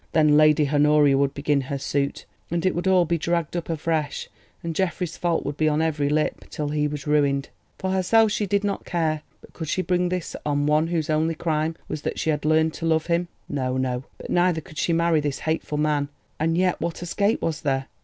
[0.13, 4.29] Then Lady Honoria would begin her suit, and it would all be dragged up afresh,
[4.63, 7.49] and Geoffrey's fault would be on every lip, till he was ruined.
[7.77, 11.35] For herself she did not care; but could she bring this on one whose only
[11.35, 13.27] crime was that she had learned to love him?
[13.47, 16.09] No, no; but neither could she marry this hateful man.
[16.39, 17.85] And yet what escape was there?